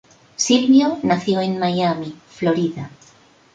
Silvio 0.35 0.97
nació 1.03 1.41
en 1.41 1.59
Miami, 1.59 2.15
Florida. 2.27 2.89